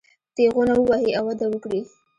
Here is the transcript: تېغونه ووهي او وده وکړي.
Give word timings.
تېغونه 0.35 0.73
ووهي 0.77 1.11
او 1.17 1.23
وده 1.29 1.45
وکړي. 1.49 1.81